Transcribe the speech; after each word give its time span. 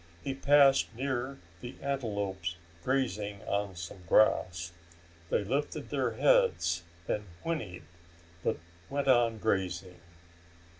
He 0.23 0.33
passed 0.33 0.95
near 0.95 1.37
the 1.59 1.75
antelopes 1.79 2.55
grazing 2.83 3.43
on 3.43 3.75
some 3.75 4.01
grass. 4.09 4.71
They 5.29 5.43
lifted 5.43 5.91
their 5.91 6.13
heads 6.13 6.81
and 7.07 7.25
whinnied, 7.43 7.83
but 8.43 8.57
went 8.89 9.07
on 9.07 9.37
grazing. 9.37 9.99